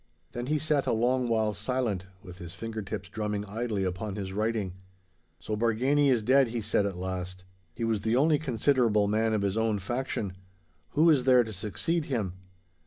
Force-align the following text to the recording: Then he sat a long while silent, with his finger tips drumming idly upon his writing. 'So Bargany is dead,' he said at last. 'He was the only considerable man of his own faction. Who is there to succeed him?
Then 0.31 0.47
he 0.47 0.57
sat 0.57 0.87
a 0.87 0.91
long 0.93 1.27
while 1.27 1.53
silent, 1.53 2.07
with 2.23 2.39
his 2.39 2.55
finger 2.55 2.81
tips 2.81 3.07
drumming 3.07 3.45
idly 3.45 3.83
upon 3.83 4.15
his 4.15 4.33
writing. 4.33 4.73
'So 5.39 5.55
Bargany 5.55 6.07
is 6.09 6.23
dead,' 6.23 6.47
he 6.47 6.59
said 6.59 6.87
at 6.87 6.95
last. 6.97 7.43
'He 7.75 7.83
was 7.83 8.01
the 8.01 8.15
only 8.15 8.39
considerable 8.39 9.07
man 9.07 9.31
of 9.35 9.43
his 9.43 9.57
own 9.57 9.77
faction. 9.77 10.33
Who 10.93 11.11
is 11.11 11.25
there 11.25 11.43
to 11.43 11.53
succeed 11.53 12.05
him? 12.05 12.33